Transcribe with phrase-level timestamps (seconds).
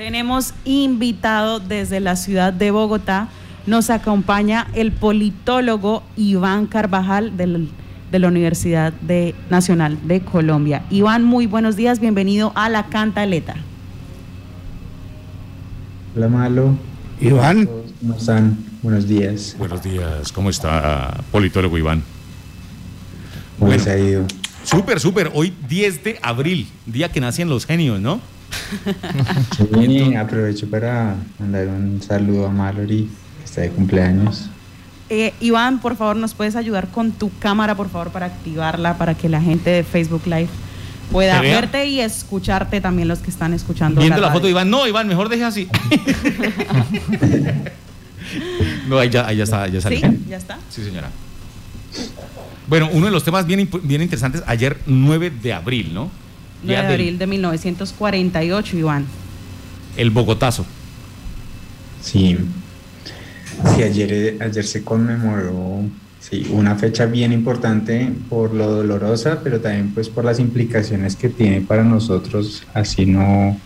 [0.00, 3.30] Tenemos invitado desde la ciudad de Bogotá.
[3.66, 7.68] Nos acompaña el politólogo Iván Carvajal del,
[8.12, 10.84] de la Universidad de Nacional de Colombia.
[10.90, 13.56] Iván, muy buenos días, bienvenido a La Cantaleta.
[16.14, 16.78] Hola, Malo.
[17.20, 17.68] Iván.
[18.00, 18.56] ¿Cómo están?
[18.84, 19.56] Buenos días.
[19.58, 22.04] Buenos días, ¿cómo está politólogo Iván?
[23.58, 24.24] ¿Cómo se ha ido?
[24.62, 25.32] Súper, súper.
[25.34, 28.20] Hoy 10 de abril, día que nacen los genios, ¿no?
[29.56, 34.50] Sí, aprovecho para mandar un saludo a Mallory, que está de cumpleaños.
[35.10, 39.14] Eh, Iván, por favor, ¿nos puedes ayudar con tu cámara, por favor, para activarla, para
[39.14, 40.48] que la gente de Facebook Live
[41.10, 44.00] pueda verte y escucharte también los que están escuchando.
[44.00, 45.68] Viendo la, foto de Iván, no, Iván, mejor deje así.
[48.88, 50.02] no, ahí ya, ahí ya está, ya ¿Sí?
[50.28, 50.58] ¿Ya está?
[50.68, 51.10] Sí, señora.
[52.66, 56.10] Bueno, uno de los temas bien, bien interesantes, ayer 9 de abril, ¿no?
[56.62, 59.06] 9 de abril de 1948, Iván.
[59.96, 60.64] El Bogotazo.
[62.02, 62.36] Sí.
[63.74, 65.82] Sí, ayer, ayer se conmemoró
[66.20, 71.28] sí, una fecha bien importante por lo dolorosa, pero también pues por las implicaciones que
[71.28, 73.58] tiene para nosotros, así no,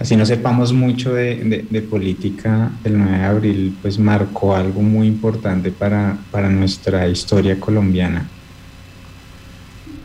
[0.00, 5.06] así no sepamos mucho de, de, política, el 9 de abril pues marcó algo muy
[5.06, 8.28] importante para, para nuestra historia colombiana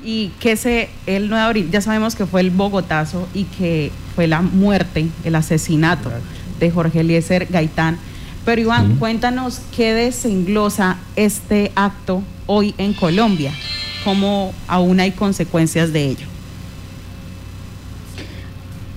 [0.04, 3.92] y que se, el 9 de abril, ya sabemos que fue el Bogotazo y que
[4.16, 6.12] fue la muerte, el asesinato
[6.60, 7.98] de Jorge Eliezer Gaitán.
[8.46, 13.52] Pero Iván, cuéntanos qué desenglosa este acto hoy en Colombia,
[14.04, 16.28] cómo aún hay consecuencias de ello.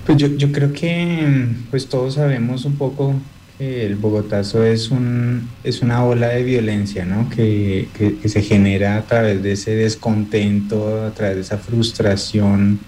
[0.05, 3.13] Pues yo, yo creo que pues todos sabemos un poco
[3.59, 7.27] el Bogotazo es, un, es una ola de violencia ¿no?
[7.29, 7.87] que,
[8.25, 12.79] se genera a través de ese descontento, a través de esa frustración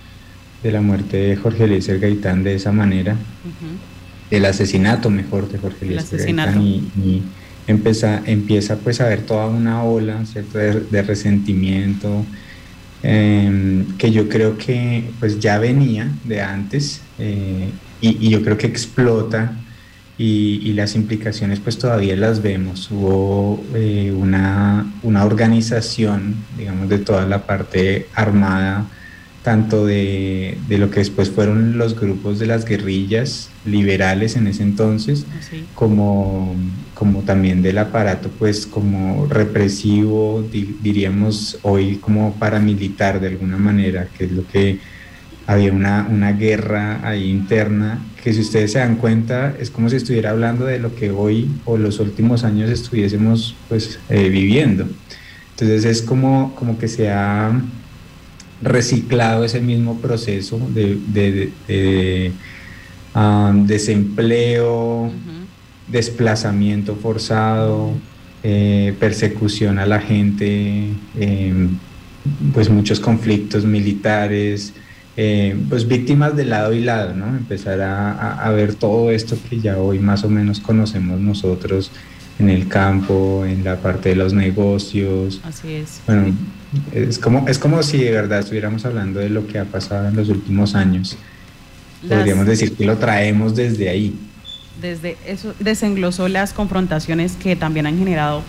[0.62, 3.16] de la muerte de Jorge Eliezer Gaitán de esa manera,
[4.30, 7.24] el asesinato mejor de Jorge Eliezer Gaitán y,
[7.66, 10.24] empieza, empieza pues a haber toda una ola
[10.54, 12.26] De, resentimiento
[13.02, 17.70] em, que yo creo que pues ya venía de antes eh,
[18.02, 19.56] y, y yo creo que explota
[20.20, 22.92] y, las implicaciones pues todavía las vemos.
[22.92, 28.86] Hubo eh, una, una, organización, digamos, de toda la parte armada,
[29.44, 34.64] tanto de, de, lo que después fueron los grupos de las guerrillas liberales en ese
[34.64, 36.54] entonces, ah, como,
[36.94, 44.26] como también del aparato pues como represivo, diríamos hoy como paramilitar de alguna manera, que
[44.26, 44.80] es lo que
[45.50, 49.96] había una, una, guerra ahí interna que si ustedes se dan cuenta es como si
[49.96, 54.88] estuviera hablando de lo que hoy o los últimos años estuviésemos pues eh, viviendo.
[55.52, 57.60] Entonces es como, como que se ha
[58.62, 62.32] reciclado ese mismo proceso de, de,
[63.16, 65.12] um, desempleo,
[65.88, 67.94] desplazamiento forzado,
[68.44, 70.90] eh, persecución a la gente,
[71.20, 71.70] em,
[72.54, 74.74] pues muchos conflictos militares,
[75.22, 77.28] eh, pues víctimas de lado y lado, ¿no?
[77.28, 81.92] Empezar a, ver todo esto que ya hoy más o menos conocemos nosotros
[82.40, 85.42] en el campo, en la parte de los negocios.
[85.44, 86.00] Así es.
[86.08, 86.34] Bueno,
[86.94, 90.16] es como, es como si de verdad estuviéramos hablando de lo que ha pasado en
[90.16, 91.18] los últimos años.
[92.08, 94.18] Podríamos decir que lo traemos desde ahí.
[94.82, 98.42] Desde eso desenglosó las confrontaciones que también han generado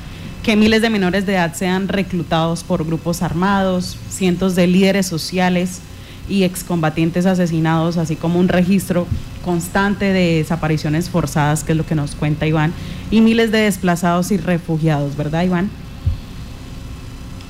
[0.44, 5.81] que miles de menores de edad sean reclutados por grupos armados, cientos de líderes sociales
[6.28, 9.06] y excombatientes asesinados, así como un registro
[9.44, 12.72] constante de desapariciones forzadas, que es lo que nos cuenta Iván,
[13.10, 15.70] y miles de desplazados y refugiados, ¿verdad, Iván?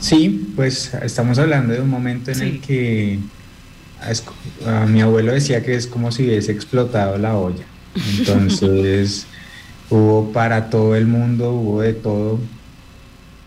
[0.01, 3.19] Sí, pues estamos hablando de un momento en el que
[4.89, 7.65] mi abuelo decía que es como si hubiese explotado la olla.
[8.19, 9.27] Entonces
[9.91, 12.39] hubo para todo el mundo, hubo de todo,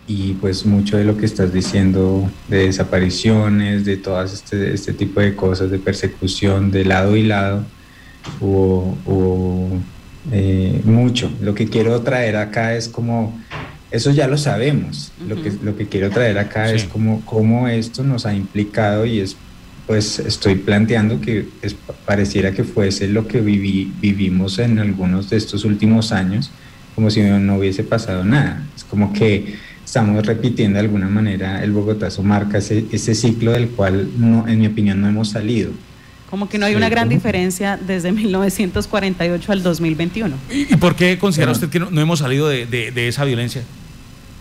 [0.08, 5.22] y pues mucho de lo que estás diciendo de desapariciones, de todas este, este tipo
[5.22, 7.66] de cosas, de persecución de lado y lado,
[8.40, 9.70] hubo,
[10.32, 11.32] eh, mucho.
[11.42, 13.40] Lo que quiero traer acá es como,
[13.92, 18.04] eso ya lo sabemos, lo, que, lo que quiero traer acá es como cómo esto
[18.04, 19.38] nos ha implicado y es
[19.88, 25.38] pues estoy planteando que es, pareciera que fuese lo que viví, vivimos en algunos de
[25.38, 26.52] estos últimos años,
[26.96, 28.66] como si no hubiese pasado nada.
[28.76, 29.56] Es como que
[29.94, 34.58] estamos repitiendo de alguna manera, el Bogotazo marca ese, ese ciclo del cual, no, en
[34.60, 35.70] mi opinión, no hemos salido.
[36.32, 40.36] Como que no hay una gran diferencia desde 1948 al 2021.
[40.52, 43.62] ¿Y por qué considera usted que no, hemos salido de, de, esa violencia?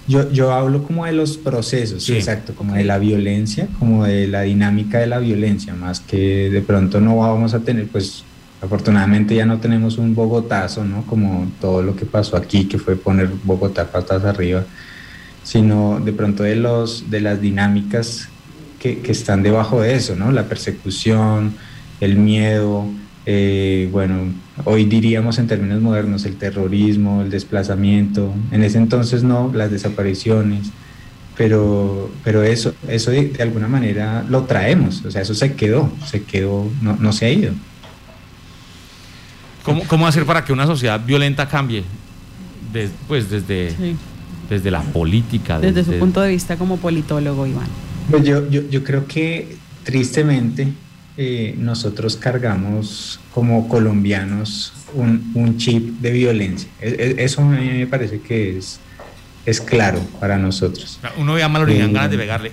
[0.09, 2.15] Yo, yo hablo como de los procesos, sí.
[2.15, 6.63] exacto, como de la violencia, como de la dinámica de la violencia, más que de
[6.63, 8.25] pronto no vamos a tener, pues
[8.63, 11.03] afortunadamente ya no tenemos un Bogotazo, ¿no?
[11.03, 14.65] Como todo lo que pasó aquí, que fue poner Bogotá patas arriba,
[15.43, 18.29] sino de pronto de, los, de las dinámicas
[18.79, 20.33] que, que están debajo de eso, ¿no?
[20.33, 21.55] La persecución,
[22.01, 22.87] el miedo,
[23.25, 24.33] eh, bueno,
[24.65, 30.71] hoy diríamos en términos modernos el terrorismo, el desplazamiento, en ese entonces no, las desapariciones,
[31.37, 36.25] pero, pero eso, eso de, alguna manera lo traemos, o sea, eso se quedó, se
[36.25, 37.53] quedó, no, no se ha ido.
[39.63, 41.85] ¿Cómo, ¿Cómo, hacer para que una sociedad violenta cambie?
[43.07, 43.77] pues desde,
[44.53, 45.59] desde la política.
[45.59, 47.69] Desde, su punto de vista como politólogo, Iván.
[48.11, 50.69] Pues yo, yo, yo creo que tristemente
[51.17, 56.69] eh, nosotros cargamos como colombianos un, chip de violencia.
[56.81, 58.81] E, e, eso a mí me parece que es,
[59.45, 61.01] es claro para nosotros.
[61.17, 62.53] Uno ve a Mallory ganas de pegarle.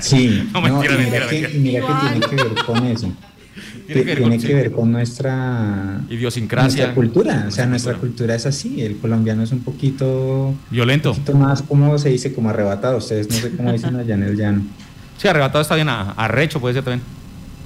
[0.00, 3.12] Sí, mira, que, tiene que ver con eso.
[3.92, 6.94] Tiene que ver, con, nuestra idiosincrasia.
[6.94, 7.46] cultura.
[7.48, 8.82] O sea, nuestra cultura es así.
[8.82, 10.54] El colombiano es un poquito.
[10.70, 11.10] Violento.
[11.10, 12.32] Un poquito más, ¿cómo se dice?
[12.32, 12.98] Como arrebatado.
[12.98, 14.62] Ustedes no sé cómo dicen allá en el llano.
[15.18, 15.88] Sí, arrebatado está bien.
[15.88, 17.02] Arrecho puede ser también.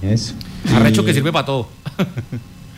[0.03, 0.35] Eso.
[0.75, 1.69] Arrecho que sirve para todo.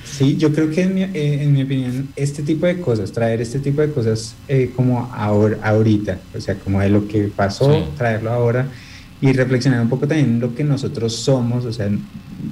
[0.04, 3.80] sí, yo creo que eh, en mi, opinión, este tipo de cosas, traer este tipo
[3.80, 8.66] de cosas eh, como ahora, ahorita, o sea, como de lo que pasó, traerlo ahora
[9.20, 11.88] y reflexionar un poco también lo que nosotros somos, o sea,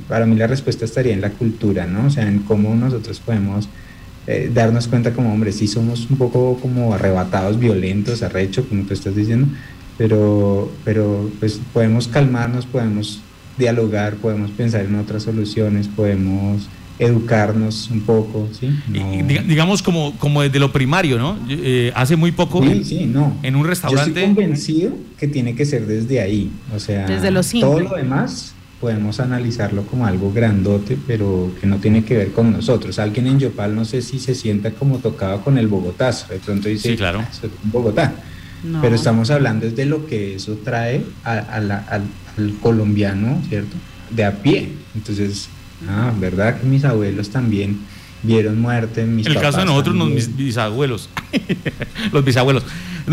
[0.08, 2.06] para mí la respuesta estaría en la cultura, ¿no?
[2.06, 3.68] O sea, en cómo nosotros podemos
[4.26, 8.94] eh, darnos cuenta como hombres, sí somos un poco como arrebatados, violentos, arrecho, como tú
[8.94, 9.48] estás diciendo,
[9.98, 13.20] pero, pero pues podemos calmarnos, podemos
[13.58, 16.68] dialogar, podemos pensar en otras soluciones, podemos
[16.98, 18.70] educarnos un poco, ¿sí?
[19.46, 21.36] digamos como, como desde lo primario, ¿no?
[21.48, 23.36] Eh, hace muy poco sí, sí, no.
[23.42, 24.10] en un restaurante...
[24.12, 27.96] Yo estoy convencido que tiene que ser desde ahí, o sea, desde lo todo lo
[27.96, 32.98] demás podemos analizarlo como algo grandote, pero que no tiene que ver con nosotros.
[32.98, 36.68] Alguien en Yopal no sé si se sienta como tocado con el Bogotazo, de pronto
[36.68, 37.20] dice, sí, claro.
[37.20, 38.12] Ah, Bogotá.
[38.80, 41.82] Pero estamos hablando desde lo que eso trae al,
[42.60, 43.76] colombiano, ¿cierto?
[44.10, 44.68] De a pie.
[44.94, 45.48] Entonces,
[45.88, 47.78] ah, ¿verdad que mis abuelos también
[48.22, 49.04] vieron muerte?
[49.04, 51.08] Mis el caso de nosotros, mis bisabuelos.
[52.12, 52.64] los bisabuelos.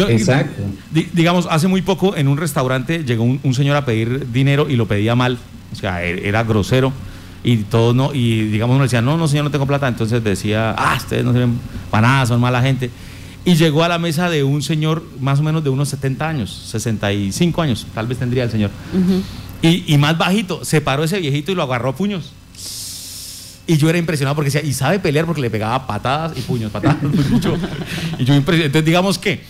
[0.10, 0.64] Exacto.
[0.92, 4.88] digamos, hace muy poco en un restaurante llegó un, señor a pedir dinero y lo
[4.88, 5.38] pedía mal.
[5.74, 6.94] O sea, e, era grosero
[7.44, 10.76] y todos no, y digamos uno decía, no, no señor, no tengo plata, entonces decía,
[10.78, 11.60] ah, ustedes no sirven
[11.90, 12.92] para nada, son mala gente
[13.44, 16.52] y llegó a la mesa de un señor más o menos de unos 70 años,
[16.72, 18.70] 65 años, tal vez tendría el señor.
[19.62, 22.32] y, más bajito, se paró ese viejito y lo agarró a puños.
[23.68, 26.72] Y yo era impresionado porque decía, y sabe pelear porque le pegaba patadas y puños,
[26.72, 26.98] patadas.
[28.20, 29.42] y yo Entonces, digamos que,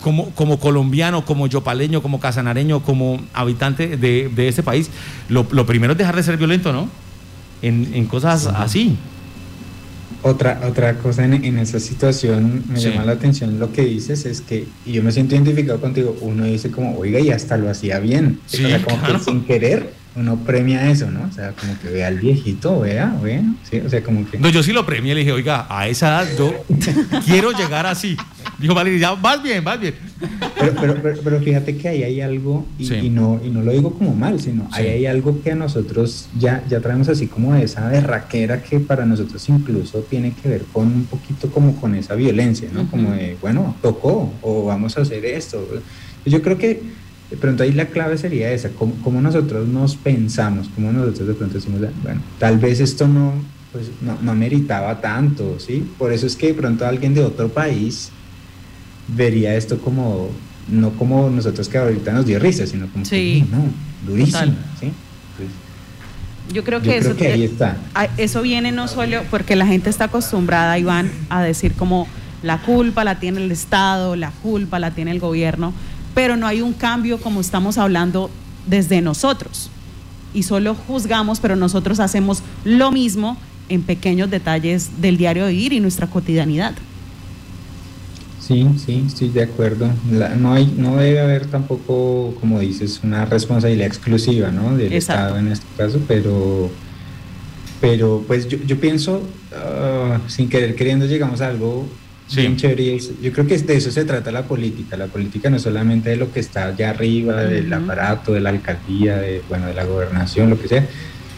[0.00, 4.90] como, como colombiano, como yopaleño, como casanareño, como habitante de, de ese país,
[5.28, 6.88] lo, primero es dejar de ser violento, ¿no?
[7.62, 8.96] En, en cosas así.
[10.22, 14.42] Otra, otra cosa en, en esa situación me llama la atención lo que dices es
[14.42, 17.98] que, y yo me siento identificado contigo, uno dice como, oiga, y hasta lo hacía
[18.00, 18.38] bien.
[18.46, 21.22] o sea, como que sin querer uno premia eso, ¿no?
[21.22, 24.38] O sea, como que vea al viejito, vea, bueno, sí, o sea, como que...
[24.38, 26.64] No, yo sí lo premié, le dije, oiga, a esa edad yo
[27.24, 28.16] quiero llegar así.
[28.58, 29.94] Dijo, vale, ya vas bien, vas bien.
[30.58, 34.14] Pero, pero, pero, fíjate que ahí hay algo, y, no, y no lo digo como
[34.14, 38.62] mal, sino ahí hay algo que a nosotros ya, ya traemos así como esa berraquera
[38.62, 42.90] que para nosotros incluso tiene que ver con un poquito como con esa violencia, ¿no?
[42.90, 45.66] Como de, bueno, tocó, o vamos a hacer esto.
[46.26, 46.82] Yo creo que
[47.30, 51.54] de pronto ahí la clave sería esa, cómo, nosotros nos pensamos, cómo nosotros de pronto
[51.54, 53.32] decimos, bueno, tal vez esto no,
[53.72, 55.88] pues, no, no, meritaba tanto, ¿sí?
[55.96, 58.10] Por eso es que de pronto alguien de otro país
[59.06, 60.30] vería esto como,
[60.68, 63.46] no como nosotros que ahorita nos dio risa, sino como, sí.
[63.50, 63.64] no,
[64.10, 64.92] durísimo, ¿sí?
[66.52, 67.76] yo creo que, eso, ahí está.
[68.16, 72.08] eso viene no solo porque la gente está acostumbrada, Iván, a decir como
[72.42, 75.72] la culpa la tiene el Estado, la culpa la tiene el gobierno,
[76.14, 78.30] pero no hay un cambio como estamos hablando
[78.66, 79.70] desde nosotros.
[80.32, 83.36] Y solo juzgamos, pero nosotros hacemos lo mismo
[83.68, 86.74] en pequeños detalles del diario de vivir y nuestra cotidianidad.
[88.40, 89.88] Sí, sí, estoy de acuerdo.
[90.38, 94.76] no, hay, no debe haber tampoco, como dices, una responsabilidad exclusiva ¿no?
[94.76, 96.68] del Estado en este caso, pero,
[97.80, 99.22] pero pues yo, yo pienso,
[99.54, 101.86] ah, sin querer queriendo, llegamos a algo
[102.30, 102.56] Sí.
[103.22, 104.96] Yo creo que de eso se trata la política.
[104.96, 108.50] La política no es solamente de lo que está allá arriba, del aparato, de la
[108.50, 110.86] alcaldía, de, bueno, de la gobernación, lo que sea,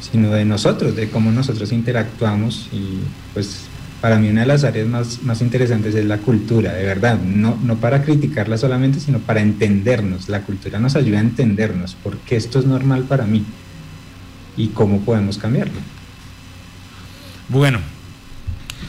[0.00, 2.68] sino de nosotros, de cómo nosotros interactuamos.
[2.72, 2.98] Y
[3.32, 3.62] pues
[4.02, 7.18] para mí una de las áreas más, más interesantes es la cultura, de verdad.
[7.18, 10.28] No, no para criticarla solamente, sino para entendernos.
[10.28, 13.46] La cultura nos ayuda a entendernos, porque esto es normal para mí
[14.58, 15.80] y cómo podemos cambiarlo.
[17.48, 17.80] Bueno,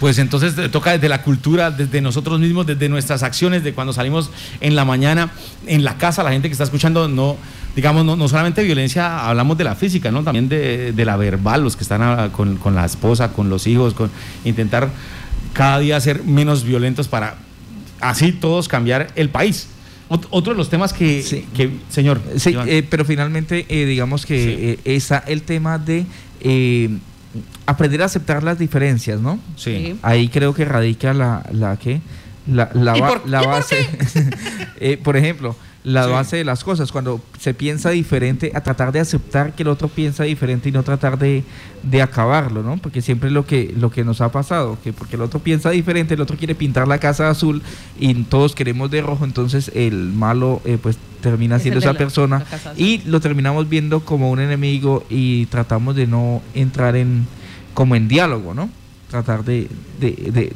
[0.04, 4.32] pues entonces toca desde la cultura, desde nosotros mismos, desde nuestras acciones, de cuando salimos
[4.60, 5.32] en la mañana,
[5.66, 7.38] en la casa, la gente que está escuchando, no,
[7.74, 10.22] digamos, no, solamente violencia, hablamos de la física, ¿no?
[10.22, 14.12] También de, la verbal, los que están con, la esposa, con los hijos, con
[14.44, 14.90] intentar
[15.54, 17.38] cada día ser menos violentos para
[18.02, 19.70] así todos cambiar el país.
[20.10, 21.24] Otro de los temas que,
[21.88, 22.22] señor.
[22.36, 26.06] Sí, eh, pero finalmente, eh, digamos que eh, el tema de
[27.66, 29.40] aprender a aceptar las diferencias, ¿no?
[29.56, 29.98] Sí.
[30.02, 32.02] Ahí creo que radica la, la que
[32.48, 33.88] la, la, la base.
[34.80, 39.02] eh, por ejemplo, la base de las cosas, cuando se piensa diferente, a tratar de
[39.02, 41.44] aceptar que el otro piensa diferente y no tratar de,
[41.84, 42.78] de, acabarlo, ¿no?
[42.78, 45.70] Porque siempre es lo que, lo que nos ha pasado, que porque el otro piensa
[45.72, 47.62] diferente, el otro quiere pintar la casa azul
[48.00, 53.00] y todos queremos de rojo, entonces el malo eh, pues termina siendo esa persona y
[53.06, 57.26] lo terminamos viendo como un enemigo y tratamos de no entrar en
[57.74, 58.70] como en diálogo, ¿no?
[59.14, 59.70] Tratar de,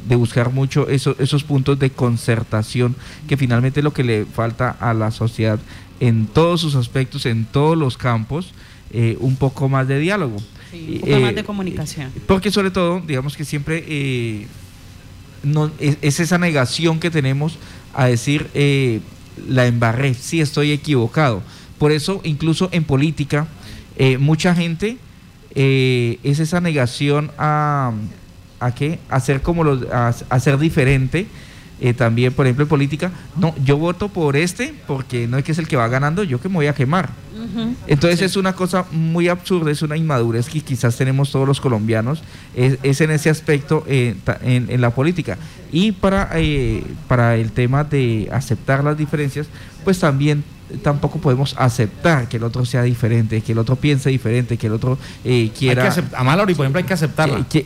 [0.08, 2.96] buscar mucho esos puntos de concertación,
[3.28, 5.60] que finalmente es lo que le falta a la sociedad
[6.00, 8.52] en todos sus aspectos, en todos los campos,
[8.90, 10.38] eh, un poco más de diálogo.
[10.72, 12.10] un poco más de eh, comunicación.
[12.26, 14.48] Porque sobre todo, digamos que siempre eh,
[15.44, 17.58] no, es, esa negación que tenemos
[17.94, 18.48] a decir,
[19.48, 21.42] la embarré, sí estoy equivocado.
[21.78, 23.46] Por eso, incluso en política,
[24.18, 24.98] mucha gente...
[25.54, 27.92] es esa negación a,
[28.60, 28.98] a qué?
[29.08, 31.26] A ser como los, a, ser diferente.
[31.80, 35.52] Eh, también, por ejemplo, en política, no, yo voto por este porque no es que
[35.52, 37.10] es el que va ganando, yo que me voy a quemar.
[37.86, 42.20] Entonces es una cosa muy absurda, es una inmadurez que quizás tenemos todos los colombianos,
[42.56, 45.38] es, en ese aspecto eh, en, la política.
[45.70, 49.46] Y para, eh, para el tema de aceptar las diferencias,
[49.84, 50.42] pues también
[50.82, 54.72] tampoco podemos aceptar que el otro sea diferente, que el otro piense diferente, que el
[54.74, 55.94] otro eh, quiera...
[56.14, 57.46] a Mallory, por ejemplo, hay que aceptarla.
[57.48, 57.62] Que,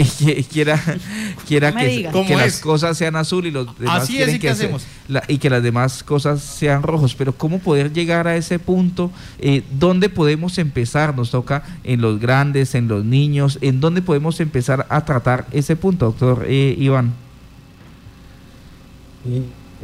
[0.50, 0.80] quiera
[1.47, 4.76] quiera que, las cosas sean azul y los demás quieren que,
[5.28, 7.14] y que las demás cosas sean rojos.
[7.14, 9.11] Pero ¿cómo poder llegar a ese punto?
[9.38, 11.16] Eh, ¿Dónde podemos empezar?
[11.16, 13.59] Nos toca en los grandes, en los niños.
[13.61, 17.12] ¿En dónde podemos empezar a tratar ese punto, doctor eh, Iván?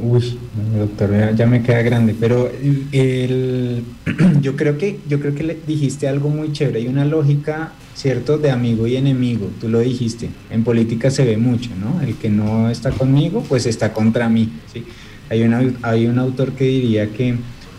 [0.01, 0.39] Uy,
[0.79, 2.49] doctor, ya me queda grande, pero
[2.93, 3.83] el,
[4.41, 6.79] yo creo que yo creo que le dijiste algo muy chévere.
[6.79, 9.51] Hay una lógica, cierto, de amigo y enemigo.
[9.61, 10.31] Tú lo dijiste.
[10.51, 12.01] En política se ve mucho, ¿no?
[12.01, 14.53] El que no está conmigo, pues está contra mí.
[14.73, 14.85] ¿sí?
[15.31, 17.37] Hay una, hay un autor que diría que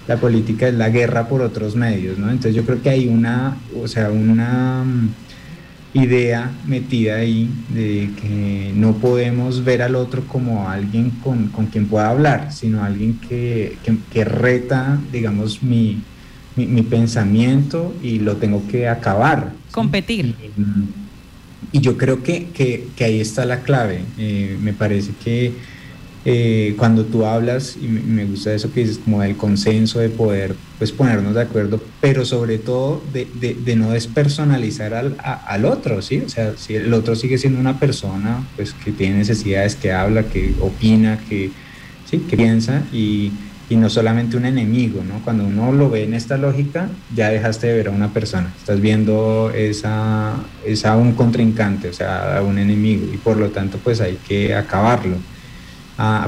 [0.08, 2.30] la política es la guerra por otros medios, ¿no?
[2.30, 4.84] Entonces yo creo que hay una, o sea, una
[5.94, 11.88] idea metida ahí de que no podemos ver al otro como alguien con, con quien
[11.88, 13.78] pueda hablar, sino alguien que,
[14.12, 16.02] que, reta, digamos, mi,
[16.56, 19.54] mi, pensamiento y lo tengo que acabar.
[19.72, 20.36] Competir.
[21.72, 24.02] Y, yo creo que, que, ahí está la clave.
[24.18, 25.54] Eh, me parece que
[26.26, 30.54] eh, cuando tú hablas, y me gusta eso que dices, como del consenso, de poder
[30.78, 36.22] pues ponernos de acuerdo, pero sobre todo de, no despersonalizar al, al, otro, ¿sí?
[36.26, 40.24] O sea, si el otro sigue siendo una persona, pues que tiene necesidades, que habla,
[40.24, 41.52] que opina, que,
[42.10, 42.20] ¿sí?
[42.20, 43.32] que piensa y,
[43.70, 45.22] y no solamente un enemigo, ¿no?
[45.24, 48.82] Cuando uno lo ve en esta lógica, ya dejaste de ver a una persona, estás
[48.82, 50.36] viendo esa,
[50.66, 54.54] esa un contrincante, o sea, a un enemigo y por lo tanto pues hay que
[54.54, 55.16] acabarlo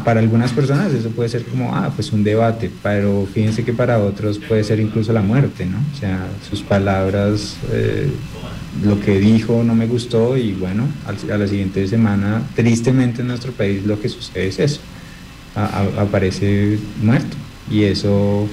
[0.04, 4.00] para algunas personas eso puede ser como, ah, pues un debate, pero fíjense que para
[4.00, 5.78] otros puede ser incluso la muerte, ¿no?
[5.78, 8.10] O sea, sus palabras, eh,
[8.84, 13.54] lo que dijo no me gustó y bueno, a la siguiente semana, tristemente en nuestro
[13.54, 14.82] país lo que sucede es eso,
[15.56, 17.38] aparece muerto
[17.70, 18.48] y eso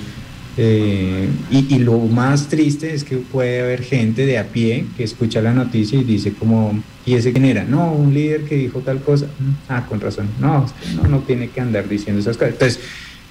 [0.61, 5.41] eh, y, lo más triste es que puede haber gente de a pie que escucha
[5.41, 7.63] la noticia y dice como, ¿y ese quién era?
[7.63, 9.27] No, un líder que dijo tal cosa.
[9.27, 10.29] Mm, ah, con razón.
[10.41, 12.55] No, no, no tiene que andar diciendo esas cosas.
[12.55, 12.81] Entonces,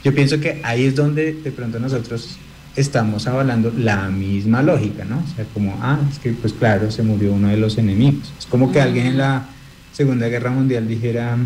[0.05, 2.37] yo pienso que ahí es donde de pronto nosotros
[2.77, 5.17] estamos avalando la misma lógica, ¿no?
[5.17, 8.31] O sea, como, ah, es que pues claro, se murió uno de los enemigos.
[8.39, 9.49] Es como que alguien en la
[9.91, 11.37] Segunda Guerra Mundial dijera,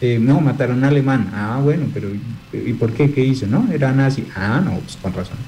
[0.00, 1.30] eh, no, mataron a un alemán.
[1.34, 2.08] Ah, bueno, pero
[2.52, 3.10] ¿y por qué?
[3.10, 3.46] ¿Qué hizo?
[3.46, 4.26] No, era nazi.
[4.34, 5.38] Ah, no, pues con razón.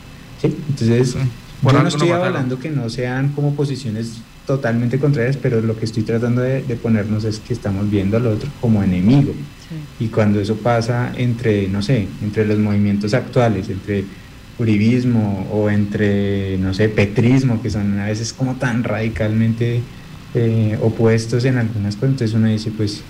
[0.41, 0.55] ¿Sí?
[0.69, 1.17] Entonces,
[1.61, 5.85] bueno, yo no estoy hablando que no sean como posiciones totalmente contrarias, pero lo que
[5.85, 9.35] estoy tratando de, ponernos es que estamos viendo al otro como enemigo.
[10.01, 14.05] Y cuando eso pasa entre, no sé, entre los movimientos actuales, entre
[14.59, 19.83] uribismo o entre, no sé, petrismo, que son a veces como tan radicalmente
[20.35, 23.03] eh, opuestos en algunas cosas, entonces uno dice, pues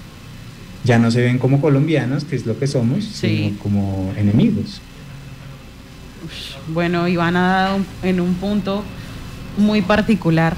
[0.85, 4.81] ya no se ven como colombianos, que es lo que somos, sino como enemigos.
[6.69, 8.85] Bueno, Iván ha dado en un punto
[9.57, 10.57] muy particular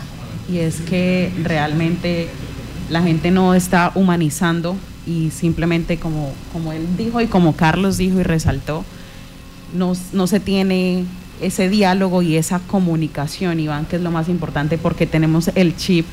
[0.50, 2.29] y es que realmente
[2.91, 8.21] la gente no está humanizando y simplemente como, como él dijo y como Carlos dijo
[8.21, 8.85] y resaltó,
[9.75, 11.05] no, no se tiene
[11.41, 16.07] ese diálogo y esa comunicación, Iván, que es lo más importante porque tenemos el chip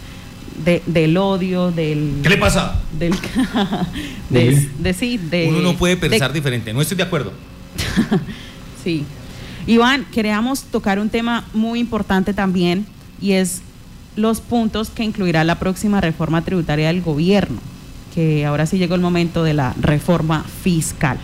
[0.86, 2.20] del odio, del...
[2.24, 2.82] ¿Qué le pasa?
[2.98, 3.14] Del,
[4.30, 7.32] de, de, sí, de, Uno no puede pensar diferente, no estoy de acuerdo.
[8.84, 9.06] sí.
[9.66, 12.86] Iván, queríamos tocar un tema muy importante también
[13.22, 13.62] y es
[14.16, 17.60] los puntos que incluirá la próxima reforma tributaria del gobierno,
[18.14, 21.18] que ahora sí llegó el momento de la reforma fiscal.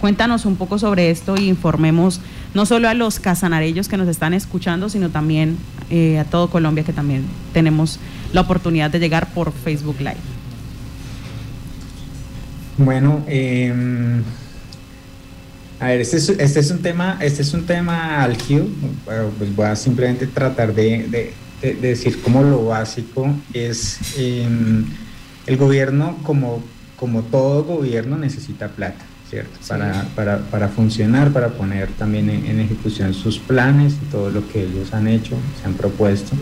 [0.00, 2.20] Cuéntanos un poco sobre esto y informemos
[2.56, 5.58] no solo a los casanarellos que nos están escuchando, sino también
[5.90, 8.00] eh, a todo Colombia que también tenemos
[8.32, 10.16] la oportunidad de llegar por Facebook Live.
[12.78, 14.22] Bueno, em,
[15.78, 18.26] a ver, este es, este es, un tema, este es un tema
[19.04, 24.84] pues voy a simplemente tratar de de, decir como lo básico es em,
[25.46, 26.62] el gobierno como,
[26.96, 29.58] como todo gobierno necesita plata, ¿cierto?
[29.68, 34.62] Para, para, para, funcionar, para poner también en, ejecución sus planes y todo lo que
[34.62, 36.36] ellos han hecho, se han propuesto.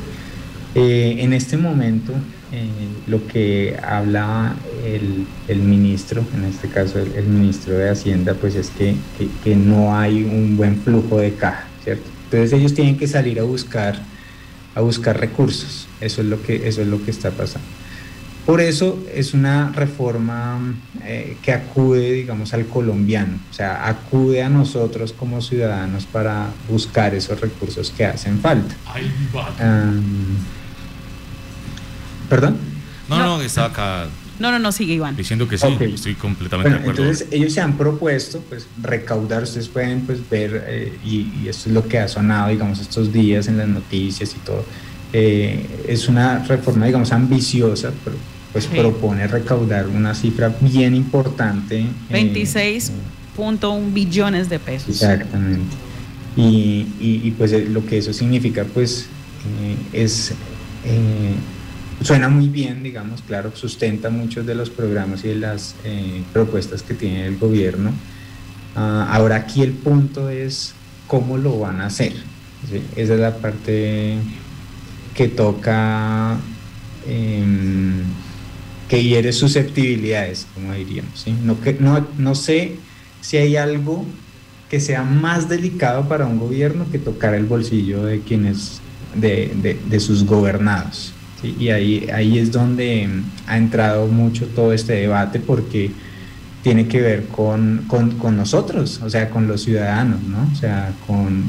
[0.75, 2.13] Eh, en este momento,
[2.53, 2.69] eh,
[3.07, 8.71] lo que habla el, el, ministro, en este caso el, ministro de Hacienda, pues es
[8.71, 12.05] que, que, que no hay un buen flujo de caja, ¿cierto?
[12.25, 14.01] Entonces ellos tienen que salir a buscar
[14.75, 15.87] a buscar recursos.
[16.01, 17.67] Eso es lo que, eso es lo que está pasando.
[18.47, 24.51] Por eso es una reforma eh, que acude, digamos, al colombiano, o sea, acude a
[24.51, 28.75] nosotros como ciudadanos para buscar esos recursos que hacen falta.
[32.29, 32.59] ¿Perdón?
[33.09, 34.09] No, no, estaba acá.
[34.39, 35.17] No, no, no, sigue Iván.
[35.17, 37.03] Diciendo que sí, estoy completamente de acuerdo.
[37.03, 41.75] Entonces ellos se han propuesto pues recaudar, ustedes pueden pues ver, eh, y, esto es
[41.75, 44.65] lo que ha sonado, digamos, estos días en las noticias y todo,
[45.15, 48.17] eh, es una reforma, digamos, ambiciosa, pero
[48.55, 51.85] pues propone recaudar una cifra bien importante.
[52.11, 52.91] 26.1
[53.37, 54.89] eh, billones de pesos.
[54.89, 55.77] Exactamente.
[56.37, 59.07] Y, y, pues lo que eso significa pues
[59.93, 60.33] es
[62.03, 66.83] suena muy bien, digamos, claro, sustenta muchos de los programas y de las eh, propuestas
[66.83, 67.93] que tiene el gobierno.
[68.77, 70.75] Ah, ahora aquí el punto es
[71.07, 72.13] cómo lo van a hacer.
[72.97, 74.17] Esa es la parte
[75.15, 76.37] que toca,
[77.07, 78.03] em,
[78.89, 81.25] que hiere susceptibilidades, como diríamos.
[81.43, 82.77] No, que, no, no sé
[83.21, 84.05] si hay algo
[84.69, 88.81] que sea más delicado para un gobierno que tocar el bolsillo de quienes,
[89.15, 93.09] de, de, de sus gobernados y ahí, ahí es donde
[93.47, 95.91] ha entrado mucho todo este debate porque
[96.63, 100.49] tiene que ver con, con, nosotros, o sea, con los ciudadanos, ¿no?
[100.51, 101.45] O sea, con,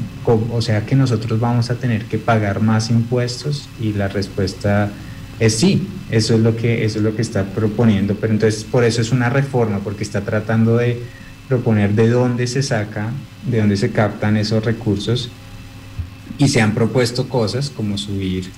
[0.52, 4.90] o sea, que nosotros vamos a tener que pagar más impuestos y la respuesta
[5.38, 8.84] es sí, eso es lo que, eso es lo que está proponiendo, pero entonces por
[8.84, 11.02] eso es una reforma, porque está tratando de
[11.48, 13.10] proponer de dónde se saca,
[13.48, 15.30] de dónde se captan esos recursos
[16.38, 18.50] y se han propuesto cosas como subir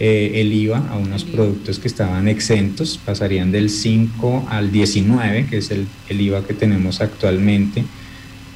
[0.00, 5.58] eh, el IVA a unos productos que estaban exentos, pasarían del 5 al 19, que
[5.58, 7.84] es el, IVA que tenemos actualmente.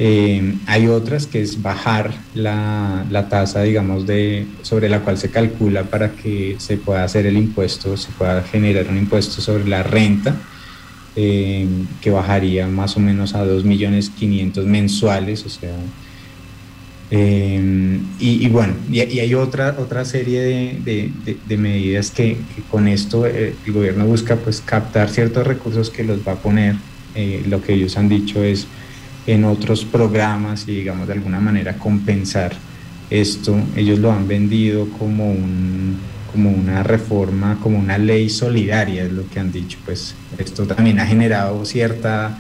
[0.01, 5.85] Eh, hay otras que es bajar la, tasa, digamos, de, sobre la cual se calcula
[5.85, 10.37] para que se pueda hacer el impuesto, se pueda generar un impuesto sobre la renta,
[11.17, 11.67] eh,
[12.01, 15.75] que bajaría más o menos a 2.500.000 mensuales, o sea,
[17.11, 21.11] eh, y, bueno, y, hay otra, otra serie de,
[21.49, 22.37] de, medidas que,
[22.71, 26.77] con esto el gobierno busca pues captar ciertos recursos que los va a poner,
[27.49, 28.69] lo que ellos han dicho es
[29.29, 32.53] en otros programas y digamos de alguna manera compensar
[33.11, 33.57] esto.
[33.77, 35.97] Ellos lo han vendido como, un,
[36.33, 39.79] como una reforma, como una ley solidaria, es lo que han dicho.
[39.85, 42.39] Pues esto también ha generado cierta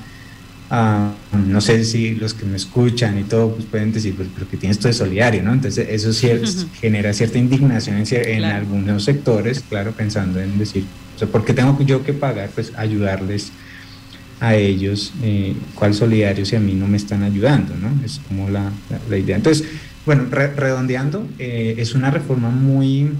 [0.71, 4.49] Ah, no sé si los que me escuchan y todo pues pueden decir, pues, pero
[4.51, 5.55] que tienes esto de solidario, ¿no?
[5.55, 6.29] Entonces eso sí
[6.79, 10.85] genera cierta indignación en, algunos sectores, claro, pensando en decir,
[11.17, 12.51] o sea, ¿por qué tengo yo que pagar?
[12.55, 13.51] Pues ayudarles
[14.41, 17.91] a ellos, eh, ¿cuál solidario si a mí no me están ayudando, ¿no?
[18.05, 18.71] Es como la,
[19.09, 19.37] la, idea.
[19.37, 19.67] Entonces,
[20.07, 23.11] bueno, redondeando, eh, es una reforma muy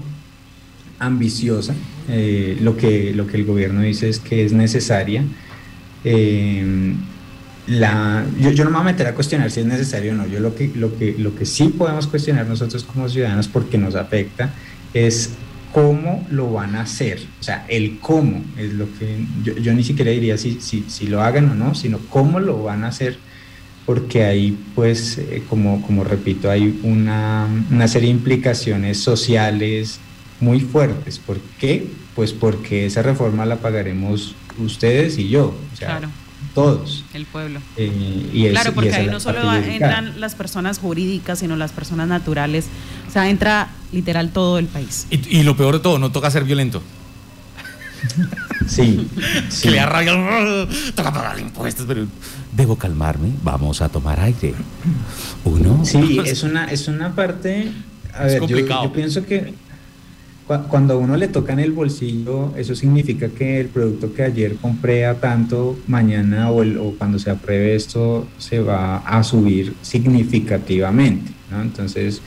[0.97, 1.73] ambiciosa,
[2.09, 5.23] eh, lo, que, lo que el gobierno dice es que es necesaria.
[7.67, 10.25] La, yo, yo, no me voy a meter a cuestionar si es necesario o no.
[10.25, 13.93] Yo lo que, lo, que, lo que sí podemos cuestionar nosotros como ciudadanos porque nos
[13.93, 14.51] afecta
[14.93, 15.31] es
[15.73, 17.19] cómo lo van a hacer.
[17.39, 19.25] O sea, el cómo es lo que
[19.61, 22.87] yo, ni siquiera diría si, si, lo hagan o no, sino cómo lo van a
[22.87, 23.17] hacer.
[23.85, 29.99] Porque ahí, pues, eh, como, como repito, hay una, una serie de implicaciones sociales,
[30.39, 31.19] muy fuertes.
[31.19, 31.87] ¿Por qué?
[32.15, 36.01] Pues porque esa reforma la pagaremos ustedes y yo, o sea,
[36.53, 37.03] todos.
[37.13, 37.59] El pueblo.
[37.77, 42.67] Eh, y claro, porque ahí no solo entran las personas jurídicas, sino las personas naturales.
[43.07, 45.07] O sea, entra literal todo el país.
[45.09, 46.81] Y, lo peor de todo, no toca ser violento.
[48.67, 49.09] Sí.
[49.63, 52.05] Que le arraigan, toca pagar impuestos, pero
[52.55, 54.53] debo calmarme, vamos a tomar aire.
[55.43, 55.83] Uno.
[55.83, 57.71] Sí, es una, es una parte.
[58.13, 58.83] A es ver, complicado.
[58.83, 59.55] yo pienso que
[60.57, 64.55] cuando a uno le toca en el bolsillo, eso significa que el producto que ayer
[64.55, 66.63] compré a tanto, mañana o,
[66.97, 71.31] cuando se apruebe esto, se va a subir significativamente.
[71.51, 71.61] ¿no?
[71.61, 72.21] Entonces,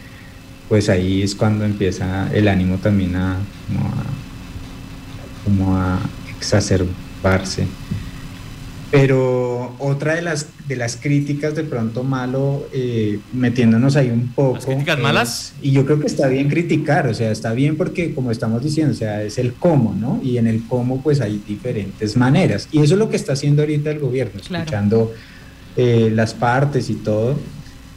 [0.68, 3.38] pues ahí es cuando empieza el ánimo también a,
[5.44, 5.98] como a
[6.36, 7.66] exacerbarse.
[8.92, 14.56] Pero otra de las, de las críticas de pronto malo, eh, metiéndonos ahí un poco.
[14.56, 15.54] ¿Las críticas malas?
[15.62, 18.92] Y yo creo que está bien criticar, o sea, está bien porque como estamos diciendo,
[18.92, 20.20] o sea, es el cómo, ¿no?
[20.22, 22.68] Y en el cómo pues hay diferentes maneras.
[22.70, 25.10] Y eso es lo que está haciendo ahorita el gobierno, escuchando
[25.78, 27.38] eh, las partes y todo.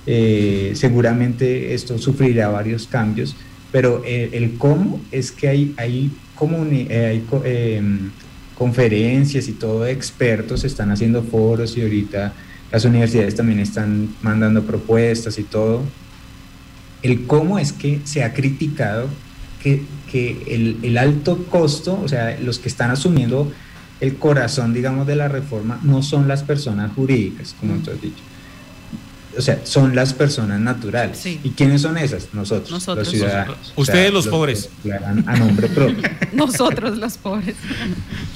[0.08, 3.36] Eh, seguramente esto sufrirá varios cambios,
[3.70, 7.24] pero el cómo es que hay, hay, hay
[8.56, 12.34] conferencias y todo expertos, están haciendo foros y ahorita
[12.72, 15.84] las universidades también están mandando propuestas y todo.
[17.04, 19.08] El cómo es que se ha criticado
[19.62, 23.52] que, que el, alto costo, o sea, los que están asumiendo
[24.00, 28.24] el corazón, digamos, de la reforma no son las personas jurídicas, como tú has dicho
[29.38, 31.26] o sea, son las personas naturales.
[31.26, 32.30] ¿Y quiénes son esas?
[32.34, 33.74] Nosotros, los ciudadanos.
[33.76, 34.70] Ustedes los pobres.
[35.26, 36.04] a nombre propio.
[36.34, 37.56] Nosotros los pobres.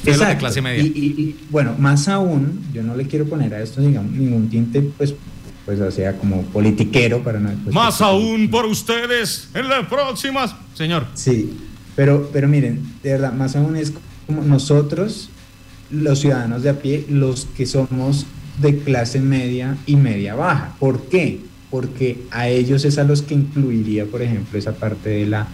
[0.06, 0.34] Exacto.
[0.34, 0.84] de clase media.
[0.84, 5.14] Y, bueno, más aún, yo no le quiero poner a esto digamos, ningún tinte, pues,
[5.66, 7.50] pues o sea, como politiquero para no.
[7.64, 11.06] Pues, más aún por ustedes en las próximas, señor.
[11.14, 11.58] Sí,
[11.96, 13.94] pero, pero miren, de verdad, más aún es
[14.26, 15.30] como nosotros,
[15.92, 18.26] los ciudadanos de a pie, los que somos
[18.60, 20.76] de clase media y media baja.
[20.80, 21.40] ¿Por qué?
[21.70, 25.48] Porque a ellos es a los que incluiría, por ejemplo, esa parte de la,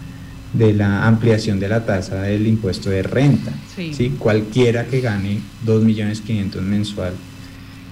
[0.52, 3.52] de la ampliación de la tasa del impuesto de renta.
[3.74, 4.14] Sí.
[4.18, 7.12] Cualquiera que gane 2.500.000 mensual.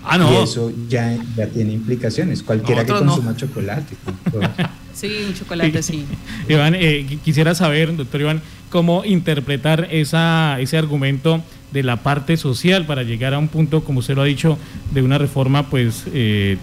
[0.05, 0.33] Ah, no.
[0.33, 2.43] Y eso ya, ya tiene implicaciones.
[2.43, 3.97] Cualquiera que consuma chocolate.
[4.95, 6.05] sí, un chocolate, sí.
[6.49, 8.43] Iván, eh, quisiera saber, doctor Iván,
[8.75, 14.01] cómo interpretar esa, ese argumento de la parte social para llegar a un punto, como
[14.01, 14.59] usted lo ha dicho,
[14.93, 16.59] de una reforma, pues, eh,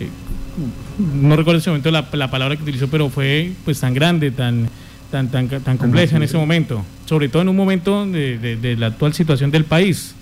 [0.00, 0.08] eh,
[1.20, 4.30] no recuerdo en ese momento la, la, palabra que utilizó, pero fue pues tan grande,
[4.30, 4.70] tan,
[5.10, 9.12] tan, tan, tan compleja en ese momento, sobre todo en un momento de, la actual
[9.12, 10.14] situación del país.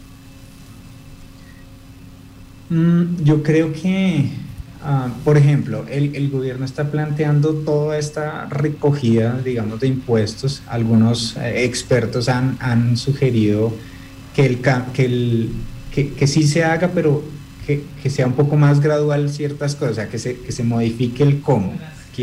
[2.68, 4.28] Mm, yo creo que,
[4.82, 10.62] ah, por ejemplo, el, el, gobierno está planteando toda esta recogida, digamos, de impuestos.
[10.66, 13.72] Algunos eh, expertos han, han sugerido
[14.34, 14.60] que, el,
[14.92, 15.50] que, el,
[15.92, 17.22] que, que sí se haga, pero
[17.66, 21.40] que, que, sea un poco más gradual ciertas cosas, que se, que se modifique el
[21.40, 21.74] cómo,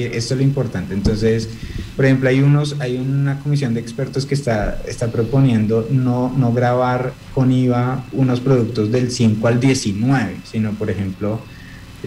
[0.04, 0.94] esto es lo importante.
[0.94, 1.50] Entonces,
[1.96, 6.52] por ejemplo, hay, unos, hay una comisión de expertos que está, está proponiendo no, no
[6.52, 11.40] grabar con IVA unos productos del 5 al 19, sino, por ejemplo,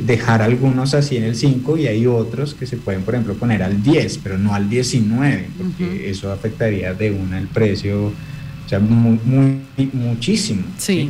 [0.02, 3.62] dejar algunos así en el 5 y hay otros que se pueden, por ejemplo, poner
[3.62, 8.12] al 10, pero no al 19, porque eso afectaría de una el precio
[8.68, 9.62] o sea, muy,
[9.94, 10.62] muchísimo.
[10.76, 11.08] Sí.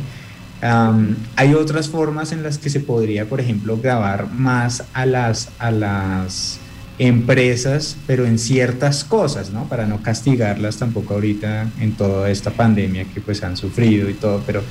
[0.61, 5.69] hay otras formas en las que se podría, por ejemplo, grabar más a las, a
[5.69, 6.61] las
[6.99, 9.65] empresas, pero en ciertas cosas, ¿no?
[9.65, 14.41] Para no castigarlas tampoco ahorita en toda esta pandemia que pues han sufrido y todo,
[14.47, 14.63] pero,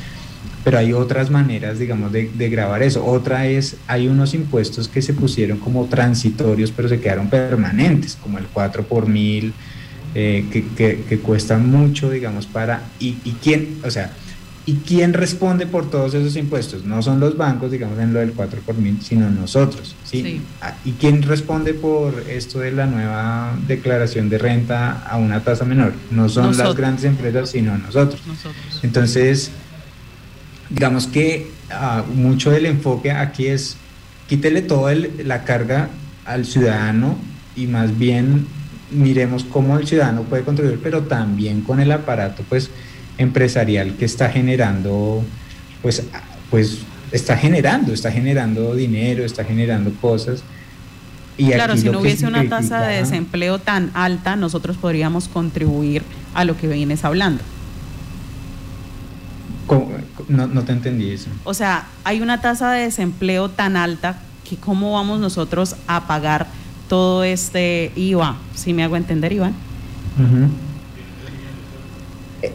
[0.64, 3.04] pero hay otras maneras, digamos, de, de grabar eso.
[3.04, 8.38] Otra es, hay unos impuestos que se pusieron como transitorios, pero se quedaron permanentes, como
[8.38, 9.54] el 4 por mil,
[10.14, 12.82] eh, que, que, que, cuestan mucho, digamos, para...
[12.98, 14.12] Y, y, quién, o sea,
[14.66, 16.84] ¿y quién responde por todos esos impuestos?
[16.84, 20.42] No son los bancos, digamos, en lo del 4 por mil, sino nosotros, ¿sí?
[20.60, 25.64] Ah, ¿Y quién responde por esto de la nueva declaración de renta a una tasa
[25.64, 25.94] menor?
[26.10, 28.20] No son las grandes empresas, sino nosotros.
[28.26, 28.80] nosotros.
[28.82, 29.50] Entonces,
[30.70, 33.76] digamos que uh, mucho del enfoque aquí es
[34.28, 35.88] quítele toda la carga
[36.24, 37.16] al ciudadano
[37.56, 38.46] y más bien
[38.90, 42.70] miremos cómo el ciudadano puede contribuir, pero también con el aparato pues
[43.16, 45.24] empresarial que está generando,
[45.82, 46.02] pues,
[46.50, 46.78] pues
[47.10, 50.42] está generando, está generando dinero, está generando cosas.
[51.36, 56.02] Y claro, si no hubiese una tasa de desempleo tan alta, nosotros podríamos contribuir
[56.34, 57.42] a lo que vienes hablando.
[60.28, 61.28] No, no te entendí eso.
[61.44, 66.46] O sea, hay una tasa de desempleo tan alta que cómo vamos nosotros a pagar
[66.88, 69.54] todo este IVA, si me hago entender, Iván.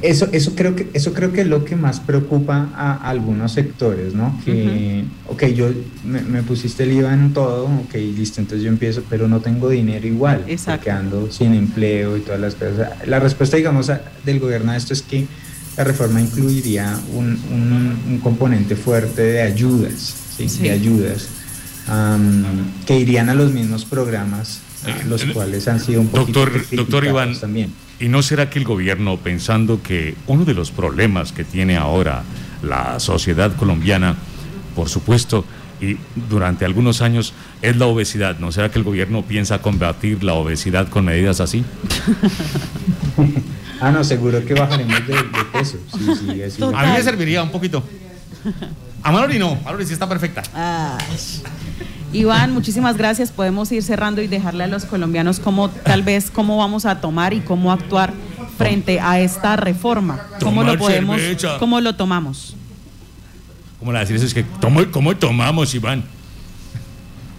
[0.01, 4.13] Eso, eso, creo que, eso creo que es lo que más preocupa a, algunos sectores,
[4.13, 4.39] ¿no?
[4.45, 5.69] Que, ok, yo
[6.05, 10.07] me, pusiste el IVA en todo, ok, listo, entonces yo empiezo, pero no tengo dinero
[10.07, 10.79] igual, Exacto.
[10.79, 13.05] porque ando sin empleo y todas las cosas.
[13.05, 13.91] La respuesta, digamos,
[14.25, 15.27] del gobierno a esto es que
[15.77, 17.39] la reforma incluiría un,
[18.07, 20.47] un, componente fuerte de ayudas, ¿sí?
[20.59, 21.27] de ayudas,
[22.85, 27.05] que irían a los mismos programas, eh, los cuales han sido un poquito doctor, doctor
[27.05, 31.45] Iván, también ¿Y no será que el gobierno, pensando que uno de los problemas que
[31.45, 32.23] tiene ahora
[32.61, 34.17] la sociedad colombiana,
[34.75, 35.45] por supuesto,
[35.79, 35.97] y
[36.29, 40.89] durante algunos años, es la obesidad, ¿no será que el gobierno piensa combatir la obesidad
[40.89, 41.63] con medidas así?
[43.87, 45.15] ah, no, seguro que bajaremos de,
[45.51, 45.77] peso.
[46.73, 47.83] A mí me serviría un poquito.
[49.01, 50.43] A Malori no, Malori sí está perfecta.
[52.13, 53.31] Iván, muchísimas gracias.
[53.31, 57.33] Podemos ir cerrando y dejarle a los colombianos cómo tal vez cómo vamos a tomar
[57.33, 58.13] y cómo actuar
[58.57, 60.21] frente a esta reforma.
[60.39, 61.19] ¿Cómo lo podemos,
[61.59, 62.55] cómo lo tomamos?
[63.79, 64.25] ¿Cómo la decir eso?
[64.25, 64.45] Es que
[64.91, 66.03] ¿cómo, tomamos, Iván?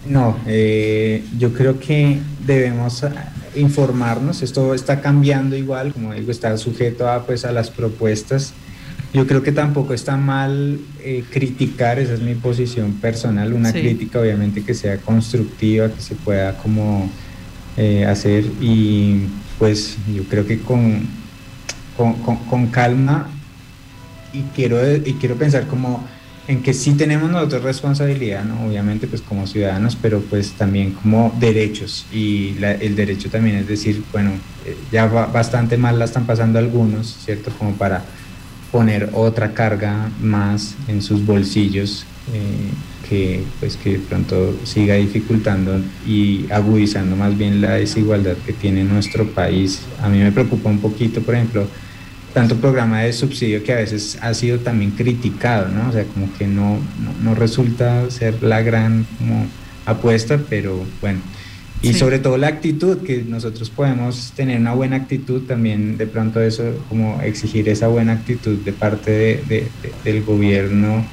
[0.05, 3.03] No, eh, yo creo que debemos
[3.55, 4.41] informarnos.
[4.41, 8.53] Esto está cambiando igual, como digo, está sujeto a pues a las propuestas.
[9.13, 14.19] Yo creo que tampoco está mal eh, criticar, esa es mi posición personal, una crítica
[14.19, 17.09] obviamente que sea constructiva, que se pueda como
[17.77, 18.43] eh, hacer.
[18.59, 19.21] Y
[19.57, 21.07] pues yo creo que con,
[21.95, 23.29] con, calma
[24.33, 26.05] y quiero, y quiero pensar como
[26.47, 28.67] en que sí tenemos nosotros responsabilidad, ¿no?
[28.67, 34.03] obviamente pues como ciudadanos, pero pues también como derechos y el derecho también es decir,
[34.11, 34.31] bueno,
[34.65, 37.51] eh, ya bastante mal la están pasando algunos, ¿cierto?
[37.57, 38.03] Como para
[38.71, 42.71] poner otra carga más en sus bolsillos eh,
[43.07, 48.83] que pues que de pronto siga dificultando y agudizando más bien la desigualdad que tiene
[48.83, 49.81] nuestro país.
[50.01, 51.67] A mí me preocupa un poquito, por ejemplo,
[52.35, 55.87] tanto programa de subsidio que a veces ha sido también criticado, ¿no?
[55.87, 56.79] O sea, como que no,
[57.23, 59.07] no, resulta ser la gran
[59.85, 61.21] apuesta, pero bueno,
[61.81, 66.41] y sobre todo la actitud, que nosotros podemos tener una buena actitud también, de pronto
[66.41, 69.67] eso, como exigir esa buena actitud de parte de,
[70.03, 71.05] del gobierno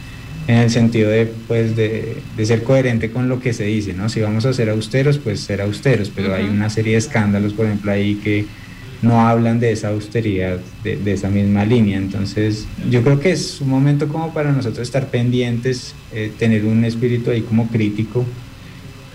[0.48, 4.08] en el sentido de, pues, de, ser coherente con lo que se dice, ¿no?
[4.08, 7.66] Si vamos a ser austeros, pues ser austeros, pero hay una serie de escándalos, por
[7.66, 8.46] ejemplo, ahí que
[9.02, 11.98] no hablan de esa austeridad, de, esa misma línea.
[11.98, 16.84] Entonces, yo creo que es un momento como para nosotros estar pendientes, eh, tener un
[16.84, 18.24] espíritu ahí como crítico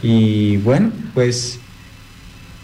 [0.04, 1.60] y bueno, pues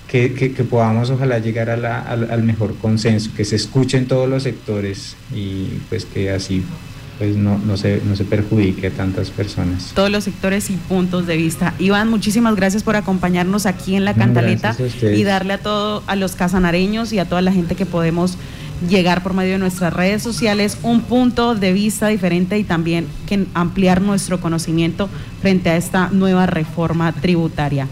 [0.07, 0.29] que,
[0.69, 6.29] podamos ojalá llegar al, mejor consenso, que se escuchen todos los sectores y pues que
[6.29, 6.63] así
[7.17, 9.91] pues no, no, se, no se perjudique a tantas personas.
[9.93, 11.73] Todos los sectores y puntos de vista.
[11.79, 16.35] Iván, muchísimas gracias por acompañarnos aquí en la cantaleta y darle a todos, a los
[16.35, 18.37] casanareños y a toda la gente que podemos
[18.89, 23.45] llegar por medio de nuestras redes sociales un punto de vista diferente y también que
[23.53, 25.09] ampliar nuestro conocimiento
[25.41, 27.87] frente a esta nueva reforma tributaria.